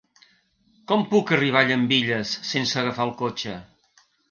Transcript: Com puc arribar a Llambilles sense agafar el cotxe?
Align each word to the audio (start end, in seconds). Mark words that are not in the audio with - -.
Com 0.91 1.05
puc 1.11 1.33
arribar 1.37 1.61
a 1.61 1.67
Llambilles 1.73 2.33
sense 2.55 2.83
agafar 2.83 3.09
el 3.11 3.15
cotxe? 3.23 3.57